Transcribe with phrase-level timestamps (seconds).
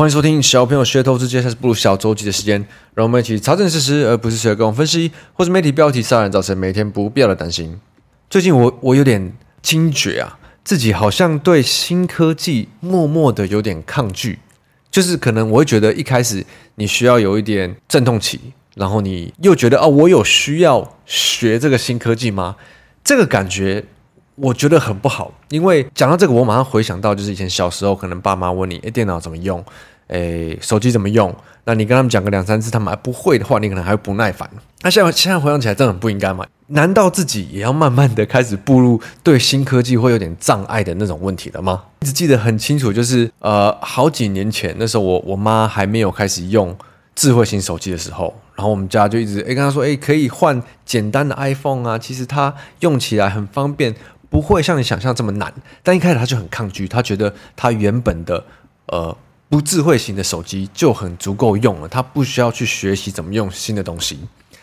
[0.00, 7.78] 欢迎收听小朋友学投资，接下来是步入小周记的时间，让我们一起查证事实，而不是随便分析，或是媒体标题杀人，造成每天不必要的担心。
[8.30, 14.38] 最近我我有点惊觉啊，自己好像对新科技默默的有点抗拒，
[14.90, 18.40] 就是可能我会觉得一开始你需要有一点阵痛期，
[18.76, 22.56] 然后你又觉得哦，我有需要学这个新科技吗？
[23.04, 23.84] 这个感觉。
[24.36, 29.62] 我觉得很不好，因为讲到这个，我马上回想到就是以前小时候，可能爸妈问你，诶，电脑怎么用？
[30.10, 31.34] 诶，手机怎么用？
[31.64, 34.48] 那你跟他们讲个两三次，他们还不会的话，你可能还会不耐烦。
[34.82, 36.46] 那现在现在回想起来，真的很不应该嘛？
[36.68, 41.82] 难道自己也要慢慢的开始步入对新科技会有点障碍的那种问题了吗？
[42.00, 46.76] 一直记得很清楚，就是呃，好几年前那时候我，我我妈还没有开始用
[47.14, 53.94] 智慧型手机的时候，然后我们家就一直诶跟她说，诶，可以换简单的 iPhone 啊，其实它用起来很方便。
[54.30, 58.44] 不会像你想象这么难，但一开始他就很抗拒，他觉得他原本的
[58.86, 59.16] 呃
[59.50, 64.18] 不智慧型的手机就很足够用了，他不需要去学习怎么用新的东西。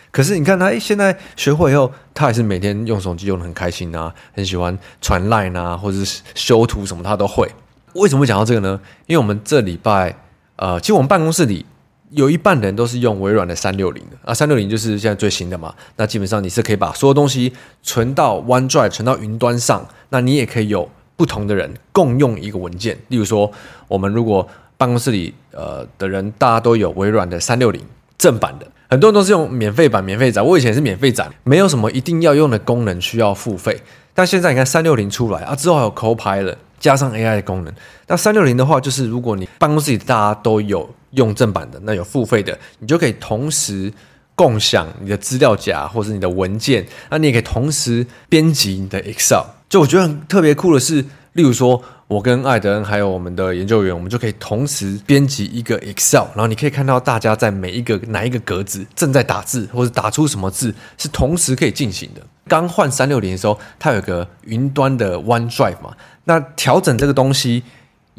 [0.09, 7.47] 可是你看他，诶，现在学会以后，他还是每天用手机用得很开心啊，很喜欢传 line 啊，或者是修图什么他都会。
[7.93, 8.79] 为什么会讲到这个呢？
[9.05, 10.15] 因为我们这礼拜
[10.55, 11.65] 呃，其实我们办公室里。
[12.11, 15.75] 有一半人都是用微软的三六零的啊，三六零就是现在最新的嘛。
[15.97, 17.51] 那基本上你是可以把所有东西
[17.83, 19.85] 存到 OneDrive，存到云端上。
[20.07, 22.97] 那你也可以有不同的人共用一个文件。
[23.09, 23.51] 例如说，
[23.89, 24.47] 我们如果
[24.77, 27.81] 办公室里呃的人大家都有微软的三六零
[28.17, 30.41] 正版的，很多人都是用免费版、免费载。
[30.41, 33.81] 我以前是免费载，没有什么一定要用的功能需要付费。
[34.13, 37.73] 但现在你看三六零出来啊，之后还有 Copilot 加上 AI 的功能。
[38.07, 40.89] 那三六零的话，就是如果你办公室里大家都有。
[41.11, 43.91] 用正版的，那有付费的，你就可以同时
[44.35, 49.45] 共享你的资料夹或者你的文件，那你也可以同时编辑你的 Excel。
[49.69, 62.21] 就我觉得很特别酷的是，例如说，我跟艾德恩还有我们的研究员，我们就可以同时编辑一个 Excel，然后你可以看到大家在每一个哪一个格子正在打字，或者打出什么字，是同时可以进行的。
[62.47, 67.63] 刚换三六零的时候，它有个云端的 OneDrive 嘛，那调整这个东西。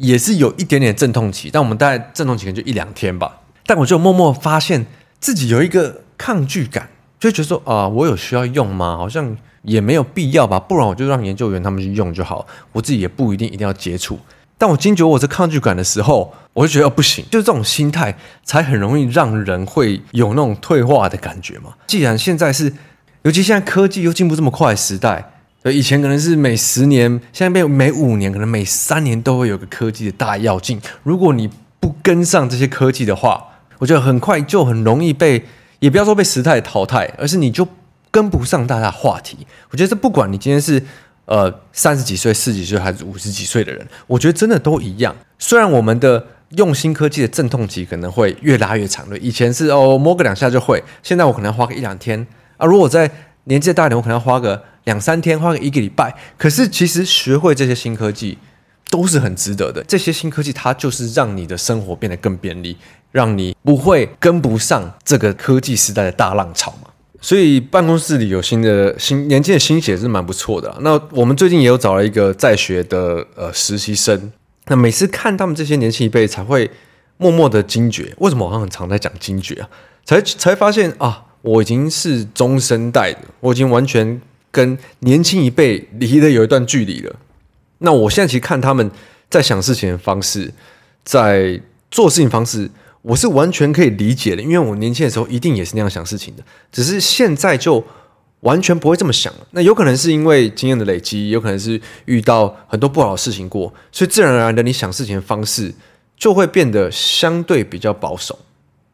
[0.01, 3.41] 也是有一点点阵痛期，但我们大概阵痛期可能就一两天吧。
[3.65, 4.85] 但我就默默发现
[5.19, 6.87] 自己有一个抗拒感，
[7.19, 8.95] 就觉得说啊、我有需要用吗？
[8.95, 14.19] 好像也没有必要吧，不然我就让研究员他们去用就好，我自己也不一定一定要接触。
[14.57, 21.73] 但我惊觉我这抗拒感的时候，我就觉得不行，就是这种心态才很容易让人会有那种退化的感觉嘛。
[21.87, 22.73] 既然现在是，
[23.21, 25.31] 尤其现在科技又进步这么快的时代。
[25.61, 30.81] 对，以前可能是每十年，现在变每五年，可能每三年都会有个科技的大跃进。
[31.03, 31.49] 如果你
[31.81, 33.45] 不跟上这些科技的话，
[33.79, 35.45] 我觉得很快就很容易被，
[35.79, 37.67] 也不要说被时代淘汰，而是你就
[38.11, 39.37] 跟不上大家话题。
[39.71, 40.81] 我觉得这不管你今天是
[41.25, 45.15] 呃三十几岁、四十几岁还是五十几岁的人，我觉得真的都一样。
[45.37, 52.25] 虽然我们的用新科技的阵痛期可能会越拉越长，对，以前是哦摸个两下就会，现在我可能要花个一两天
[52.57, 52.65] 啊。
[52.65, 53.09] 如果在
[53.45, 54.63] 年纪大一点，我可能要花个。
[54.85, 58.35] 两三天，花个一个礼拜，可是其实学会这些新科技
[58.89, 59.83] 都是很值得的。
[59.83, 62.75] 这些新科技它就是让你的生活变得更便利，
[63.11, 66.88] 让你不会跟不上这个科技时代的大浪潮嘛。
[67.21, 70.75] 所以办公室里有新的新年轻的新血是蛮不错的。
[70.81, 74.31] 那我们最近也有找了一个在学的呃实习生。
[74.67, 76.69] 那每次看他们这些年轻一辈，才会
[77.17, 79.69] 默默的惊觉，为什么我好像很常在讲惊觉啊？
[80.05, 84.21] 才才发现啊，我已经是中生代的，我已经完全。
[84.51, 87.15] 跟年轻一辈离得有一段距离了。
[87.77, 88.89] 那我现在其实看他们
[89.29, 90.51] 在想事情的方式，
[91.03, 92.67] 在做事情方式，
[93.01, 94.41] 我是完全可以理解的。
[94.41, 97.83] 因为我年轻的时候一定也是那样想事情的，只是现在就
[98.41, 99.47] 完全不会这么想了。
[99.51, 105.73] 那有可能是因为经验的累积，有可能是遇到很多不好的事情过，所以自然而然的你想事情的方式
[106.17, 108.37] 就会变得相对比较保守。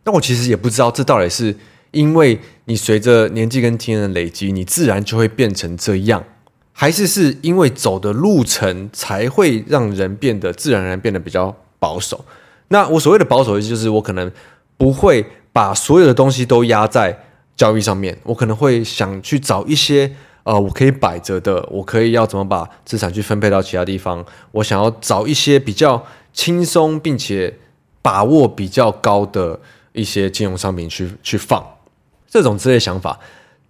[0.03, 1.55] 但我其实也不知道这到底是。
[1.91, 6.21] 因为你随着年纪跟经验的累积，你自然就会变成这样，
[6.74, 12.25] 还是是因为走的路程才会让人变得自然而然变得比较保守？
[12.69, 14.31] 那我所谓的保守就是，我可能
[14.77, 17.17] 不会把所有的东西都压在
[17.56, 20.12] 交易上面，我可能会想去找一些
[20.44, 27.57] 呃，我可以摆着的，我可以要怎么把资产去分配到其他地方，我想要找一些比较轻松并且
[28.01, 29.59] 把握比较高的
[29.94, 31.65] 一些金融商品去 去放。
[32.27, 33.18] 这种之类想法，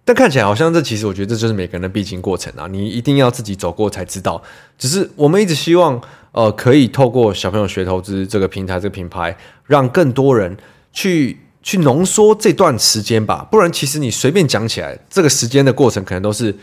[0.04, 2.66] 但看起来好像这其实我觉得这就是每个人的必经过程啊！
[2.66, 4.42] 你一定要自己走过才知道。
[4.76, 6.00] 只是我们一直希望，
[6.36, 9.34] 呃，可以透过小朋友学投资这个平台、这个品牌，
[9.64, 10.54] 让更多人
[10.92, 13.48] 去去浓缩这段时间吧。
[13.50, 16.54] 不然，其实你随便讲起来，这个时间的过程可能都是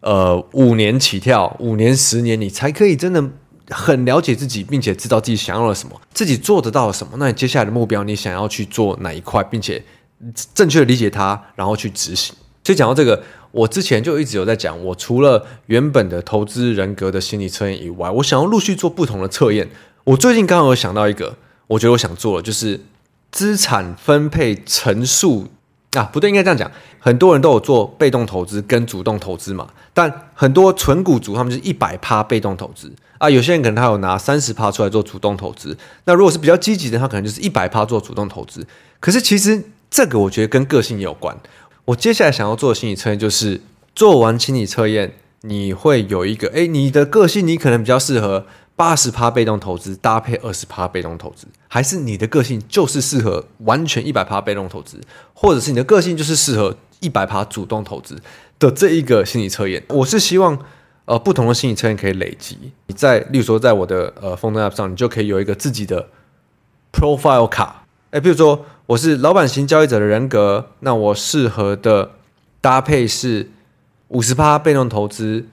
[0.00, 3.22] 呃五年起跳，五年、十年，你才可以真的
[3.68, 9.84] 很了解自己，并且知道自己想要了什么，自己做得到什么，那你接下来的目标，你想要去做哪一块，并且
[10.54, 12.34] 正确的理解它，然后去执行。
[12.64, 19.68] 所以讲到这个，我之前就一直有在讲，我除了原本的投资人格的心理测验以外，我想要陆续做不同的测验。
[20.04, 21.36] 我最近刚好有想到一个，
[21.66, 22.80] 我觉得我想做的就是
[23.30, 25.48] 资产分配乘数。
[25.92, 26.70] 啊，不对，应该这样讲。
[26.98, 35.74] 很多人都有做被动投资跟主动投资嘛，但很多存股族他们是一百趴被动投资啊，有些人可能他有拿三十趴出来做主动投资。
[36.04, 38.66] 那如果是比较积极的，他可能就是一百趴做主动投资。
[39.00, 41.34] 可是其实这个我觉得跟个性有关。
[41.88, 43.60] 我接下来想要做的心理测验就是
[43.94, 48.46] 做完心理测验，你会有一个，诶，你的个性你可能比较适合。
[48.76, 55.00] 八十趴被动投资搭配二十趴被动投资，还是你的个性就是适合完全一百趴被动投资，
[55.34, 58.16] 或者是你的个性就是适合一百趴主动投资
[58.60, 59.82] 的这一个心理测验？
[59.88, 60.56] 我是希望
[61.06, 62.56] 呃不同的心理测验可以累积，
[62.86, 66.08] 你在例如说在我的呃 phone app 上，你就可以有一个自己的
[66.92, 72.12] profile 卡，诶，比如说我是老板型交易者的人格，那我适合的
[72.62, 73.50] 搭配是
[74.08, 75.46] 五十趴被动投资。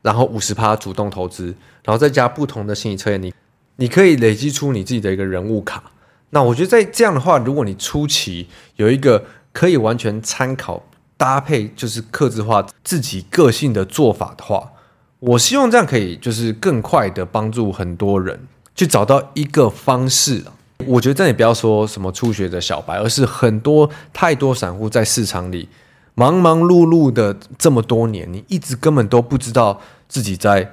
[0.00, 1.46] 然后五十趴主动投资，
[1.82, 3.34] 然后再加不同的心理测验，你
[3.76, 5.82] 你可以累积出你自己的一个人物卡。
[6.30, 8.46] 那我觉得在这样的话，如果你初期
[8.76, 10.84] 有一个可以完全参考
[11.16, 14.70] 搭配，就是克制化自己个性的做法的话，
[15.18, 18.46] 我希望这样可以就是更快的帮助很多人
[18.76, 20.44] 去找到一个方式。
[20.86, 25.68] 我觉得这也不要说什么初学者小白，而是很多太多散户在市场里。
[26.14, 30.68] 忙忙碌碌的这么多年，你一直根本都不知道自己在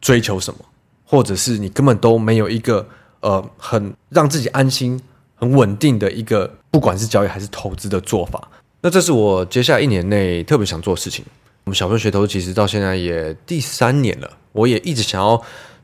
[0.00, 0.60] 追求什么，
[1.04, 2.88] 或者是你根本都没有一个
[3.20, 4.98] 呃很让自己安心、
[5.34, 8.48] 很稳定的一个，不管是交易还是投资的做法。
[8.80, 11.22] 那这是我接下来一年内特别想做的事情。
[11.64, 15.40] 我们小分学投其实到现在也第三年了，我也一直想要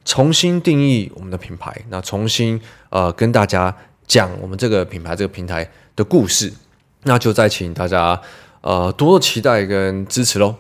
[0.07, 2.59] 重新定义我们的品牌，那重新
[2.89, 3.77] 呃跟大家
[4.07, 6.51] 讲我们这个品牌这个平台的故事。
[7.03, 8.19] 那就再请大家。
[8.63, 10.57] 呃，多多期待跟支持喽。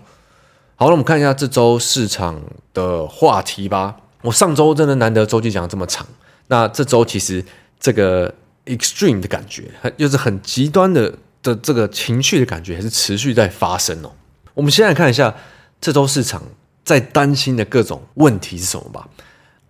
[0.77, 2.41] 好，那我们看一下这周市场
[2.73, 3.97] 的话题吧。
[4.23, 6.07] 我上周真的难得周记讲这么长，
[6.47, 7.45] 那这周其实
[7.81, 8.33] 这个
[8.67, 9.65] extreme 的感觉，
[9.97, 14.13] 又是很极端的的这个情绪的感觉，还是持续在发生哦。
[14.55, 15.35] 我们先来看一下
[15.81, 16.41] 这周市场
[16.85, 19.09] 在担心的各种问题是什么吧。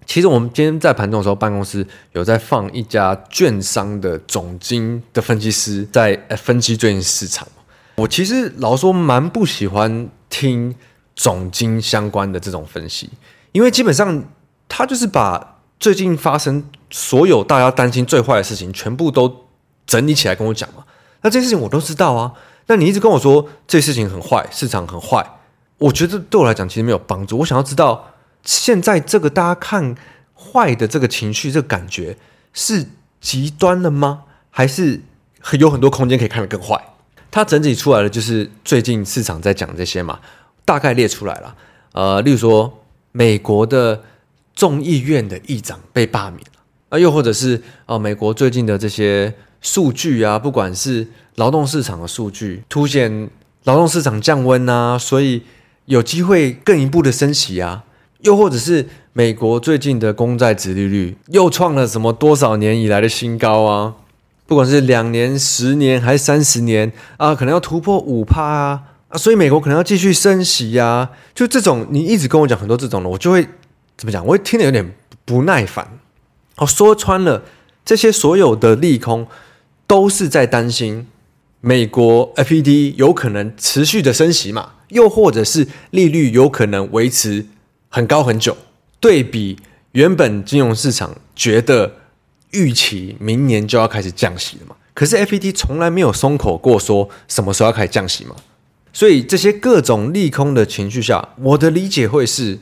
[0.06, 7.46] 其实我们今天在盘中的时候，办公室有在放一家券商的总经的分析师在分析最近市场。
[7.96, 10.74] 我其实老说蛮不喜欢听
[11.14, 13.10] 总经相关的这种分析，
[13.52, 14.24] 因为基本上
[14.68, 19.44] 他就是把最近发生所有大家担心最坏的事情全部都
[19.86, 20.84] 整理起来跟我讲嘛。
[21.22, 22.32] 那这些事情我都知道啊。
[22.68, 25.24] 那你一直跟我说这事情很坏，市场很坏，
[25.78, 27.38] 我觉得对我来讲其实没有帮助。
[27.38, 28.12] 我想要知道
[28.46, 29.94] 现在这个大家看
[30.34, 32.16] 坏的这个情绪、这个感觉
[32.54, 32.86] 是
[33.20, 34.22] 极端了吗？
[34.50, 35.02] 还是
[35.58, 36.82] 有很多空间可以看得更坏？
[37.30, 40.18] 它整体出来的就是最近市场在讲这些嘛，
[40.64, 41.54] 大概列出来了。
[41.92, 42.82] 呃，例如说
[43.12, 44.02] 美国的
[44.54, 46.60] 众议院的议长被罢免了，
[46.90, 53.28] 啊，又或者是哦，美国最近的这些数据啊，不管是劳动市场的数据，凸显
[53.64, 55.42] 劳动市场降温啊，所以
[55.86, 57.84] 有机会更一步的升息啊，
[58.20, 63.94] 又或者是美国最近的公债殖利率又创了什么多少年以来的新高啊。
[64.46, 68.44] 不管是两年、十年还是三十年啊，可能要突破五趴
[69.08, 71.10] 啊，所以美国可能要继续升息呀、啊。
[71.34, 73.46] 就这种，你一直跟我讲很多这种的，我就会
[73.96, 74.24] 怎么讲？
[74.24, 74.94] 我会听得有点
[75.24, 75.98] 不耐烦。
[76.58, 77.42] 哦，说穿了，
[77.84, 79.26] 这些所有的利空
[79.88, 81.08] 都是在担心
[81.60, 87.46] 美国 FED 有可能持续的升息嘛，又或者是利率有可能维持
[87.96, 88.56] 很高很久。
[89.00, 89.58] 对比
[89.92, 91.92] 原本金融市场觉得。
[92.52, 94.76] 预期明年就要开始降息了嘛？
[94.94, 98.36] 可是 FED 从来没有松口过，说什么时候要开始降息嘛？
[98.94, 102.60] 所以这些各种利空的情绪下，我的理解会是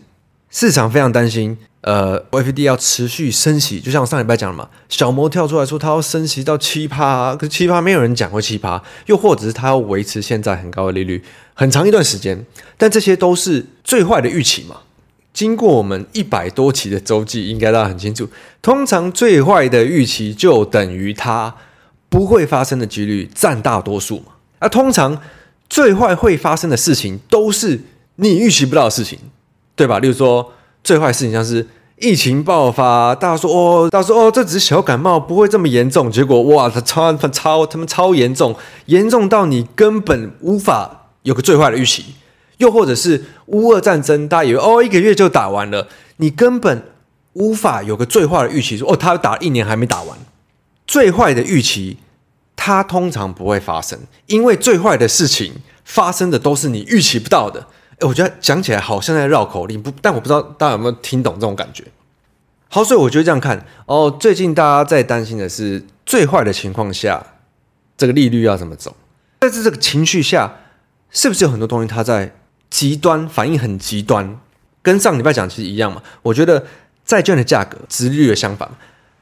[0.50, 11.22] 市场非常担心，呃，FED 要持续升息，就像我上礼拜讲了嘛，小摩跳出来说他要升息到七趴，可是七趴没有人讲过七趴，又或者是他要维持现在很高的利率
[11.52, 12.44] 很长一段时间，
[12.76, 14.78] 但这些都是最坏的预期嘛。
[15.34, 18.26] 经过我们一百多期的周记，应该大家很清楚。
[18.62, 21.52] 通常最坏的预期就等于它
[22.08, 24.26] 不会发生的几率占大多数嘛。
[24.60, 25.20] 那通常
[25.68, 27.80] 最坏会发生的事情都是
[28.16, 29.18] 你预期不到的事情，
[29.74, 29.98] 对吧？
[29.98, 30.52] 例如说
[30.84, 31.66] 最坏的事情像是
[31.98, 36.08] 疫情爆发，大家说哦，大家说哦，这只是小感冒，不会这么严重。
[36.08, 38.54] 结果哇，它超超他们超严重，
[38.86, 42.04] 严重到你根本无法有个最坏的预期。
[42.58, 46.82] 又或者是乌俄战争，大家以为哦，一个月就打完了，你根本
[47.34, 50.18] 无法有个最坏的预期说，哦，他打一年还没打完，
[50.86, 51.98] 最坏的预期，
[52.56, 57.66] 它通常不会发生，因为最坏的事情发生的都是你预期不到的。
[57.98, 61.84] 哎，我觉得讲起来好像在绕口令，不，但我不知道大家有没有听懂这种感觉。
[62.68, 67.24] 好，所以我觉得这样看哦，最近大家在担心的是最坏的情况下，
[67.96, 68.96] 这个利率要怎么走？
[69.38, 70.56] 但是这个情绪下，
[71.10, 72.34] 是不是有很多东西它在
[72.74, 74.36] 极端反应很极端？
[74.82, 76.02] 跟上礼拜讲其实一样嘛。
[76.22, 76.66] 我觉得
[77.04, 78.68] 债券的价格，殖利率的相反，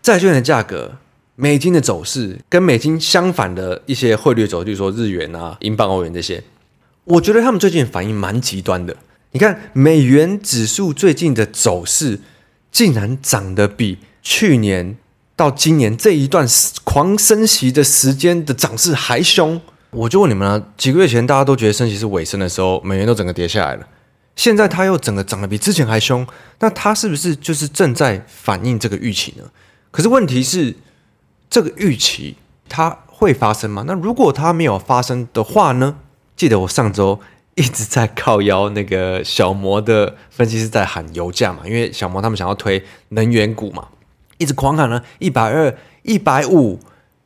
[0.01, 0.97] 债券的价格，
[1.37, 6.43] 美金的走势跟美金相反的一些汇率走势，比如说日元啊、英镑、欧元这些，
[7.05, 8.97] 我觉得他们最近反应蛮极端的。
[9.33, 12.21] 你看美元指数最近的走势。
[12.73, 14.97] 竟然涨得比去年
[15.37, 16.49] 到今年这一段
[16.85, 19.61] 狂升息的时间的涨势还凶，
[19.93, 23.87] 我就问你们了：几个月前大家都觉得升息是尾声的时候，美元都整个跌下来了，
[24.37, 26.27] 现在它又整个涨得比之前还凶，
[26.61, 29.45] 那它是不是就是正在反映这个预期呢？
[29.91, 30.75] 可是问题是，
[31.51, 32.37] 这个预期
[32.69, 33.85] 它会发生吗？
[33.87, 35.97] 那如果它没有发生的话呢？
[36.37, 37.21] 记得我上周。
[37.55, 43.89] 一直在靠腰，那个小摩的分析师在喊油价嘛，因为小摩他们想要推能源股嘛，
[44.39, 46.81] 一直狂喊了一百二、一百五，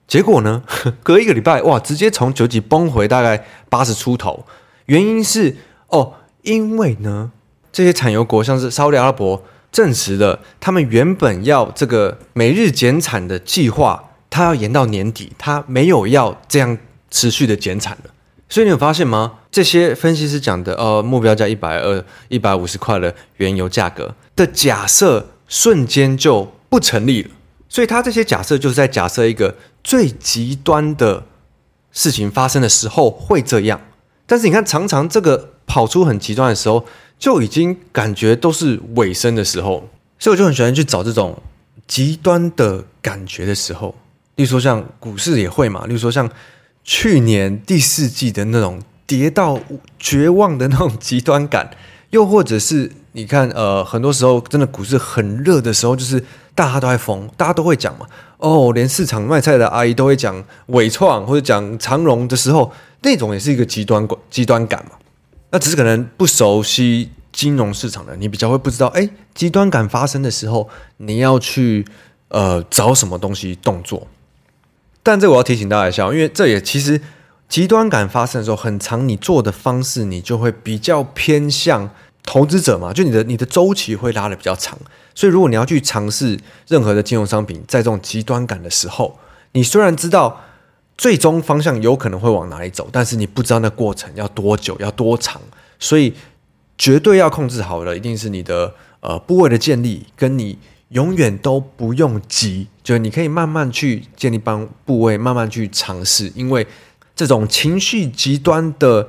[0.06, 0.62] 结果呢，
[1.02, 4.44] 隔一个礼拜哇，直接从九几崩回大概八十出头。
[4.86, 5.56] 原因是
[5.88, 7.32] 哦，因为呢，
[7.72, 16.78] 这些产油国像是沙乌地阿拉伯证实了，他们原本要这个每日减产的计划，它要延到年底，它没有要这样
[17.10, 18.10] 持续的减产了。
[18.48, 19.40] 所以你有发现吗？
[19.50, 27.30] 这些分析师讲的，呃，目标价一百二、一百五十块的原油价格的假设，瞬间就不成立了。
[27.68, 29.52] 所以他这些假设就是在假设一个
[29.86, 31.22] 最极端的
[31.92, 33.80] 事情发生的时候会这样。
[34.26, 36.84] 但是你看，常常这个跑出很极端的时候，
[37.16, 39.88] 就已经感觉都是尾声的时候。
[40.18, 41.40] 所以我就很喜欢去找这种
[41.86, 43.94] 极端的感觉的时候，
[44.34, 46.28] 例如说像股市也会嘛，例如说像。
[46.88, 49.58] 去年第四季的那种跌到
[49.98, 51.68] 绝望的那种极端感，
[52.10, 56.22] 又或者是你看，呃，很多时候真的股市很热的时候，就是
[56.56, 58.06] 大家都在疯，大家都会讲嘛，
[58.38, 62.72] 哦，连市场卖菜的阿姨都会讲纬创或者讲长荣的时候，
[63.02, 64.92] 那种也是一个极端极端感嘛。
[65.50, 71.86] 那只是可能不熟悉金融市场的你比较会不知道，哎，极端感发生的时候，你要去
[72.28, 74.06] 呃找什么东西动作。
[75.02, 77.00] 但这我要提醒大家一下，因为这也其实
[77.48, 81.90] 极端感发生的时候，很常你做的方式，你就会比较偏向
[82.26, 84.78] 投资者嘛，就你的你的周期会拉得比较长。
[85.14, 89.18] 所以如果你要去尝试任何的金融商品，在这种极端感的时候，
[89.52, 90.42] 你虽然知道
[90.98, 95.40] 最终方向有可能会往哪里走，但是你不知道那过程要多久，要多长，
[95.78, 96.12] 所以
[96.76, 100.58] 绝对要控制好的，一定是你的呃部位的建立跟你。
[100.90, 106.30] 永远都不用急，就是你可以慢慢去建立帮部位，慢慢去尝试。
[106.36, 106.64] 因为
[107.16, 109.08] 这种情绪极端的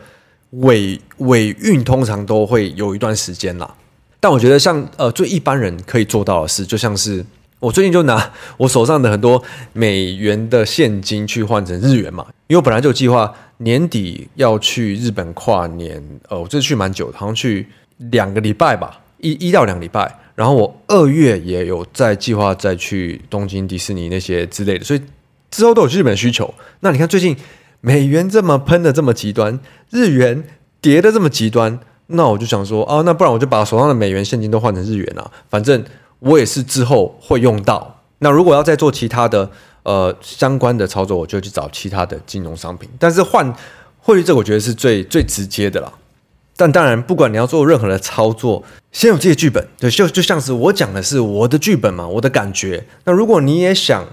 [0.51, 3.75] 尾尾韵，通常都会有一段时间啦。
[4.19, 7.23] 但我觉得像，呃，最一般人可以做到的事，就像是
[7.59, 9.41] 我最近就拿 我手上的很多
[9.73, 20.19] 美元的现金去换成日元嘛，因为我本来就计划年底要去日本跨年，呃，我这次去蛮久，好像去两个礼拜吧，一一到两个礼拜。
[20.35, 25.01] 然后我二月也有在计划再去东京迪士尼那些之类的，所以
[25.49, 26.53] 之后都有日本需求。
[26.81, 27.35] 那你看最近
[27.81, 30.43] 美元这么喷的这么极端，日元
[30.81, 35.83] 跌的这么极端，那我就想说，哦，那不然我就把手上的美元现金都换成日元啊，反正
[36.19, 38.01] 我也是之后会用到。
[38.19, 39.49] 那如果要再做其他的
[39.83, 42.89] 呃相关的操作，我就去找其他的金融商品。
[42.97, 43.53] 但是换
[43.99, 45.93] 汇率这我觉得是最最直接的啦。
[46.59, 52.83] 但当然，不管你要做任何的操作，先有这些剧本，对，就就像是我讲的是我的剧本嘛，我的感觉。
[53.03, 54.03] 那如果你也想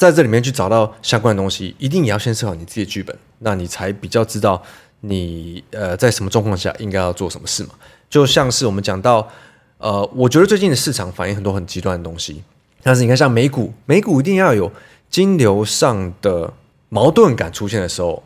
[0.00, 4.62] 在这里面去找到相关的东西，一定也要先设好你自己的剧本，那你才比较知道
[5.00, 7.70] 你呃在什么状况下应该要做什么事嘛。
[8.08, 9.28] 就像是我们讲到，
[9.76, 12.42] 呃，我觉得最近的市场反映很多很极端的东西，
[12.82, 14.72] 但是你看像美股，美股一定要有
[15.10, 16.50] 金流上的
[16.88, 18.22] 矛盾感出现的时候。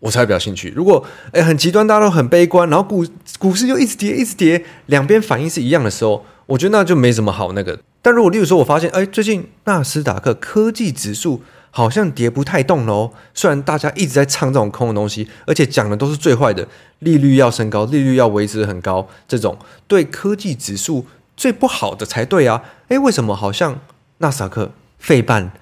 [0.00, 0.72] 我才比较兴趣。
[0.76, 3.04] 如果诶很极端，大家都很悲观，然后股
[3.36, 7.76] 股市又一直跌，一直跌，两边反应是一样的时候，我觉得那就没什么好那个。
[8.08, 13.12] 但如果例如说，我发现诶最近纳斯达克科技指数好像跌不太动了哦。
[13.34, 16.66] 虽然大家一直在唱这种空的东西，而且讲的都是最坏的，
[17.00, 21.04] 利率要升高，利率要维持很高，这种对科技指数
[21.36, 22.62] 最不好的才对啊。
[22.88, 23.78] 诶为什么好像
[24.16, 25.52] 纳斯达克费半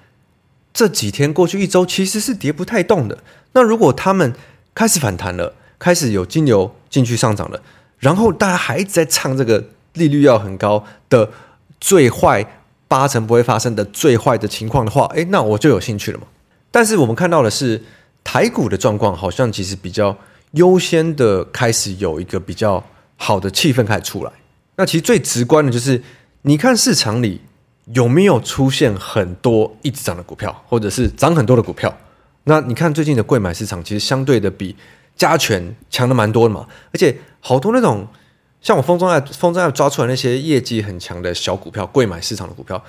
[0.73, 3.17] 这几天过去一周其实是跌不太动的？
[3.51, 4.33] 那如果他们
[4.73, 7.61] 开始反弹了，开始有金流进去上涨了，
[7.99, 11.31] 然后大家还一直在唱这个利率要很高的
[11.79, 12.45] 最坏
[12.87, 16.27] 八成不会发生的最坏的情况的话，诶，那我就有兴趣了嘛。
[16.71, 17.81] 但是我们看到的是
[18.23, 20.15] 台股的状况，好像其实比较
[20.51, 22.83] 优先的开始有一个比较
[23.15, 24.31] 好的气氛开始出来。
[24.75, 26.01] 那其实最直观的就是，
[26.43, 27.41] 你看市场里
[27.93, 31.95] 有没有出现很多一直涨的股票，或者是涨很多的股票？
[32.43, 34.75] 那你看最近的贵买市场，其实相对的比
[35.15, 36.65] 加权强的蛮多的嘛。
[36.93, 38.07] 而且好多那种
[38.61, 42.83] 像我风中爱风中爱抓出来那些业绩很强的小股票，贵买市场的股票，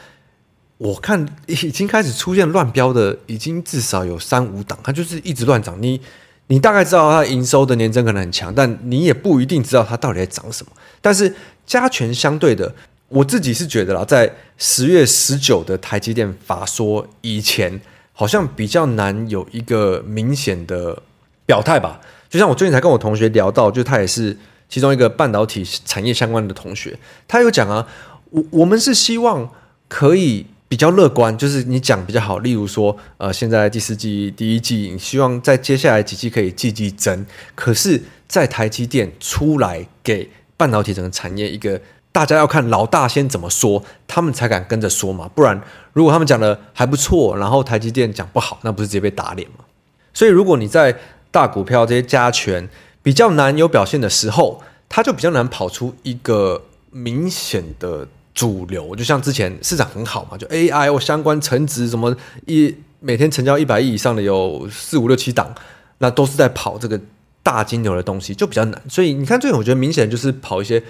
[0.78, 5.76] 我看已经开始出现乱标的，已经至少有三五档，它就是一直乱涨。
[5.80, 6.00] 你
[6.46, 10.72] 你大概知道它营收的年增可能很强，但你也不一定知道它到底在涨什么。
[11.00, 11.32] 但是
[11.66, 12.74] 加权相对的，
[13.08, 17.80] 我自己是觉得啦，在十月十九的台积电法说以前，
[18.12, 21.02] 好像比较难有一个明显的
[21.44, 22.00] 表态吧。
[22.30, 24.36] 就像我最近才跟我同学聊到，就他也是
[24.68, 27.86] 其中一个半导体产业相关的同学，他有讲啊，
[28.30, 29.50] 我我们是希望
[29.88, 40.30] 可以比较乐观，就是你讲比较好，例如说，呃，现在第四季、第一季，你希望在接下来几季可以季季增，可是，在台积电出来给。
[40.58, 45.30] 半导体整个产业，一个大家要看老大先怎么说，他们才敢跟着说嘛。
[45.32, 49.64] 不然，如果他们讲的还不错，然后台积电讲不好，那不是直接被打脸吗？
[50.12, 50.92] 所以，如果你在
[51.30, 52.68] 大股票这些加权
[53.08, 58.94] 比较难有表现的时候，它就比较难跑出一个明显的主流。
[58.94, 65.54] 就像之前市场很好嘛，就 AI 或相关成值什么一每天成交一百亿以上的有四五六七档，
[65.96, 67.00] 那都是在跑这个。
[67.40, 70.82] 大金牛的东西就比较难，所以你看，最近我觉得明显就是跑一些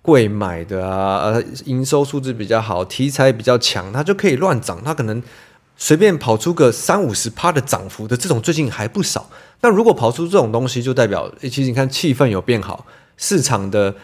[0.00, 5.22] 贵买的啊，呃，营收数字比较好，题材比较强，它就可以乱涨，它可能
[5.76, 9.28] 随便跑出个三五十趴的涨幅的这种，最近还不少。
[9.60, 12.86] 那如果跑出这种东西，就代表，其实你看气氛有变好，
[13.16, 13.94] 市场的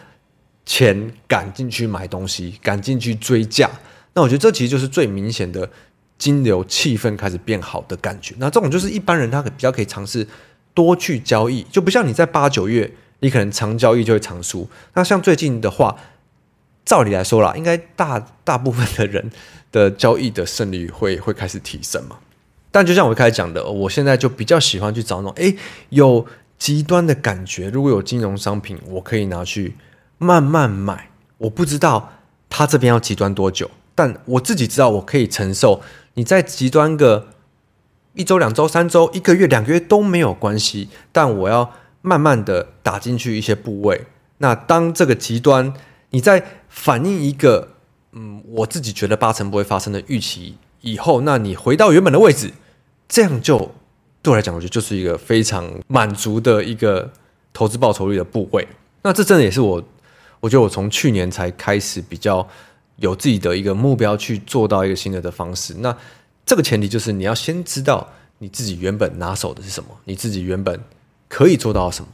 [0.65, 3.69] 钱赶进去买东西，赶进去追价，
[4.13, 5.69] 那我觉得这其实就是最明显的
[6.17, 8.35] 金流气氛开始变好的感觉。
[8.37, 10.27] 那这种就是一般人他比较可以尝试。
[10.75, 12.89] 多去交易，就不像你在八九月，
[13.19, 14.69] 你可能长交易就会长输。
[14.93, 15.93] 那像最近的话，
[16.89, 19.29] 照理来说啦，应该大大部分的人
[19.71, 22.17] 的交易的胜率会 会开始提升嘛。
[22.71, 25.55] 但就像我开始讲的，我现在就比较喜欢去找那种，诶，
[25.89, 26.25] 有
[26.57, 27.69] 极端的感觉。
[27.69, 29.75] 如果有金融商品，我可以拿去
[30.17, 31.11] 慢慢买。
[31.37, 32.13] 我不知道
[32.49, 35.83] 他这边要极端多久，但我自己知道我可以承受。
[36.15, 37.27] 你在极端个。
[38.15, 41.71] 一周、两周、三周、一个月、两个月都没有关系，但我要
[42.01, 44.07] 慢慢的打进去一些部位。
[44.39, 45.71] 那当这个极端，
[46.11, 47.67] 你在反映一个，
[48.13, 52.51] 嗯，我自己觉得八成不会发生的预期以后，那你回到原本的位置，
[53.07, 53.57] 这样就
[54.21, 57.11] 对我来讲，我觉得就是一个非常满足的一个
[57.53, 58.67] 投资报酬率的部位。
[59.01, 59.83] 那这真的也是我，
[60.39, 62.47] 我觉得我从去年才开始比较
[62.97, 65.73] 有自己的一个目标去做到一个新的的方式。
[65.79, 65.95] 那
[66.45, 70.79] 这个前提就是你要先知道你自己原本拿手的是什么，你自己原本
[71.27, 72.09] 可以做到什么，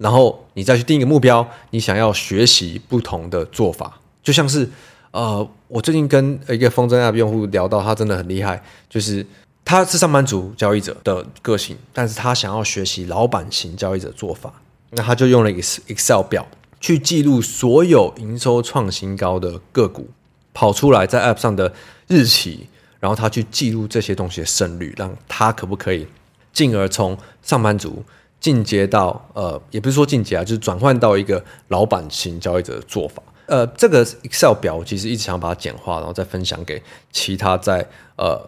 [0.00, 4.00] 然后你再去定一个目标，你想要学习不同的做法。
[4.22, 4.68] 就像是
[5.10, 9.24] 呃，我最近跟一个风筝 App 用户聊到，他真的很厉害，就是
[9.64, 14.52] 他是上班族交易者的个性，但是他想要学习老板型交易者做法，
[14.90, 16.46] 那他就用了一个 Excel 表
[16.80, 20.08] 去记录所有营收创新高的个股
[20.54, 21.72] 跑出来在 App 上的
[22.08, 22.66] 日期。
[23.00, 26.06] 然后他去记录这些东西的胜率，让他可不可以
[26.52, 28.04] 进而从上班族
[28.40, 33.22] 进阶到呃，也不是说进阶啊，就是转换到一个老板型交易者的做法。
[33.46, 38.40] 呃，这个 Excel 表我其实一直想把它简化，然后再分享给其他在呃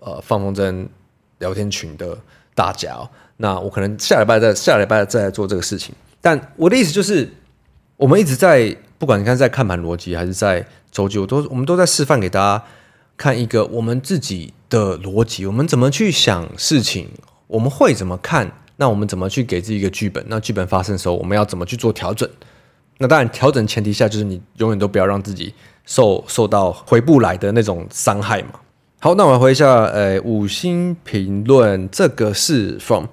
[0.00, 0.86] 呃放风筝
[1.38, 2.16] 聊天群的
[2.54, 3.08] 大家哦。
[3.38, 5.94] 那我可能下礼拜再下礼拜再来做这个事情。
[6.20, 7.28] 但我的意思就是，
[7.96, 12.64] 我们一直在不管你看在看盘逻辑还是在周期，我都我们都在示范给大家。
[13.16, 17.08] 看一个我们自己的逻辑，我们怎么去想事情，
[17.48, 18.52] 我们会怎么看？
[18.80, 20.24] 那我们怎么去给自己一个剧本？
[20.28, 22.28] 那剧本发生的时候，我们要怎么去做调整？
[22.98, 25.52] 那当然，调整前提下就是你永远都不要让自己
[25.84, 28.60] 受受到回不来的那种伤害嘛。
[29.00, 33.06] 好，那我来回一下，呃，五星评论，这个是 from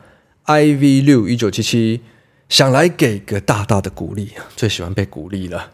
[0.46, 2.02] iv 六一九七七，
[2.50, 5.72] 想来给个大大的鼓励，最喜欢被鼓励了，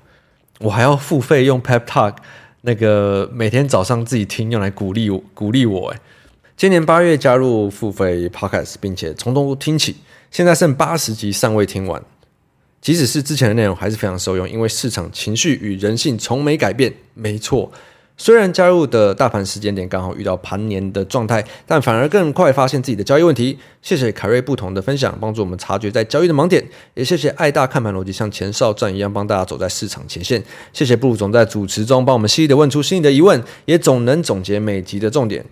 [0.59, 2.15] 我还要付费用 Pep Talk。
[2.63, 5.89] 那个每天早上自己听，用来鼓励我，鼓励我。
[5.89, 5.99] 哎，
[6.61, 9.95] 今年八月加入付费 Podcast，并且从头听起，
[10.29, 11.99] 现在剩八十集尚未听完。
[12.79, 16.93] 即使是之前的内容，还是非常受用，因为市场情绪与人性从没改变。
[17.15, 17.71] 没错，
[18.15, 23.57] 虽然加入的大盘时间点刚好遇到盘年的状态，但反而更快发现自己的交易问题。
[23.81, 26.63] 谢谢凯瑞不同的分享，帮助我们察觉在交易的盲点。
[26.93, 30.43] 也谢谢爱大看盘逻辑像前哨站一样帮大家走在市场前线。
[30.71, 35.43] 谢谢布鲁总在主持中帮我们犀利的问出心里的疑问，也总能总结每集的重点。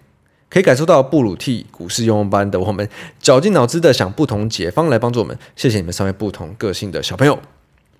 [0.49, 2.87] 可以感受到布鲁替股市用班的我们
[3.19, 5.37] 绞尽脑汁的想不同解方来帮助我们。
[5.55, 7.39] 谢谢你们三位不同个性的小朋友。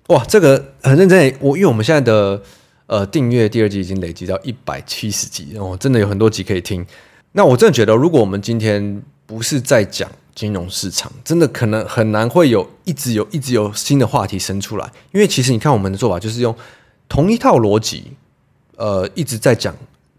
[0.08, 1.34] 哇，这个很认真。
[1.40, 2.42] 我因为我们现在的。
[2.90, 6.84] 呃，订阅第二季已经累积到一百七十集，哦，真的有很多集可以听。
[7.30, 14.90] 那我真的觉得，如果我们今天不是在讲金融市场，真的可能很难会有一直有一直有新的话题生出来。
[15.12, 16.52] 因为其实你看我们的做法，就是用
[17.08, 18.10] 同一套逻辑，
[18.76, 19.72] 呃，一直在讲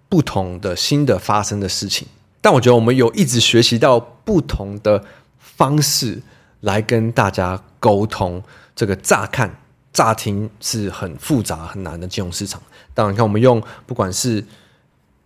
[0.07, 2.07] 不同的新的发生的事情。
[2.41, 5.03] 但我觉得我们有一直学习到不同的
[5.37, 6.21] 方式
[6.61, 8.43] 来跟大家沟通，
[8.75, 9.57] 这个乍看。
[9.93, 12.61] 乍听是很复杂很难的金融市场，
[12.93, 14.41] 当然，你看我们用不管是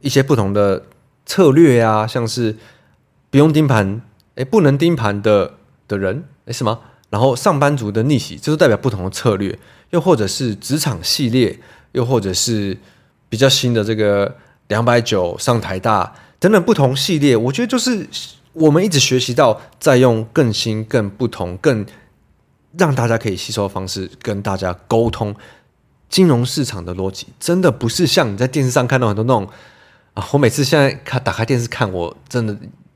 [0.01, 0.87] 一些不同的
[1.23, 2.57] 策略啊，像是
[3.29, 4.01] 不用盯盘，
[4.33, 5.53] 哎，不能盯盘的
[5.87, 6.79] 的人，哎，什么？
[7.11, 9.55] 然后上班族的逆袭，这是代表不同的策略，
[9.91, 11.59] 又或者是职场系列，
[11.91, 12.75] 又或者是
[13.29, 14.35] 比较新的这个
[14.69, 16.11] 两百九上台大
[16.45, 18.07] 等等不同系列，我觉得就是
[18.53, 21.83] 我们一直学习到，在用更新、更不同、更。
[22.77, 25.33] 让大家可以吸收的方式跟大家沟通
[26.09, 29.47] 金融市场的逻辑，真的不是像你在电视上看到很多那种
[30.13, 30.27] 啊！
[30.33, 32.53] 我每次现在看打开电视看，我真的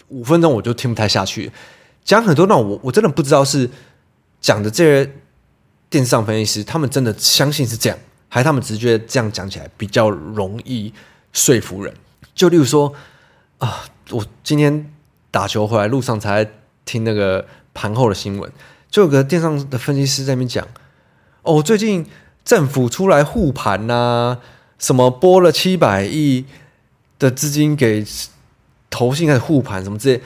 [0.09, 1.49] 五分钟我就听不太下去，
[2.03, 3.69] 讲很多那种我我真的不知道是
[4.41, 5.09] 讲的这些
[5.89, 10.93] 电视上分析师他们真的相信是这样，还是他们只是觉这样讲起来比较容易
[11.31, 11.93] 说服人。
[12.35, 12.93] 就例如说
[13.59, 14.91] 啊，我今天
[15.31, 16.49] 打球回来路上才
[16.85, 18.51] 听那个盘后的新闻。
[18.89, 20.65] 就有个电商的分析师在那边讲，
[21.43, 22.05] 哦，最近
[22.43, 24.39] 政府出来护盘呐，
[24.79, 26.45] 什么拨了七百亿
[27.19, 28.05] 的资金给
[28.89, 30.23] 投信开始护盘什么之类。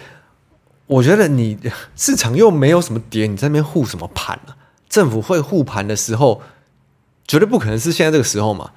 [0.85, 1.57] 我觉得你
[1.95, 4.55] 市场又没有什么跌，你在那边护什么盘啊？
[4.87, 6.41] 政府会护盘的时候，
[7.27, 8.71] 绝对不可能是现在这个时候嘛！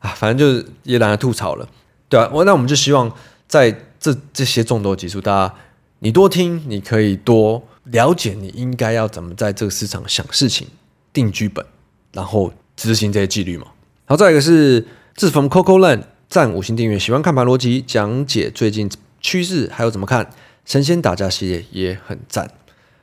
[0.00, 1.68] 啊，反正就是也懒得吐槽了，
[2.08, 3.10] 对啊，我那我们就希望
[3.48, 5.54] 在这这些众多集数，大家
[6.00, 7.62] 你多听，你可以多。
[7.84, 10.66] 了解你应该要怎么在这个市场想事情、
[11.12, 11.66] 定剧本，
[12.12, 13.66] 然后执行这些纪律嘛。
[14.06, 20.30] 好，再一个是志峰 Coco Land 赞五星订阅，喜欢看盘逻辑讲解最近趋势，还有怎么看
[20.64, 22.50] 神仙打架系列也很赞。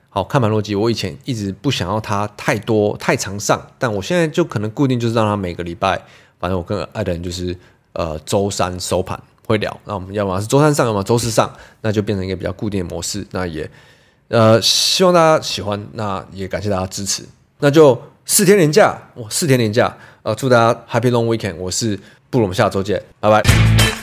[0.09, 6.01] 好，看盘逻辑我以前一直不想要它太多太常上，但我现在就可能固定就是让它每个礼拜，
[6.39, 7.55] 反正我跟爱的人就是
[7.93, 13.69] 呃周三收盘会聊，那我们要么是周三上，要么周四上，那就变成一个比较固定的模式，那也。
[14.29, 17.21] 呃，希望大家喜欢，那也感谢大家支持。
[17.59, 21.57] 那就四天连假，哇，四天连假，呃，祝大家 Happy Long Weekend。
[21.57, 24.00] 我是布鲁，下周见，拜拜。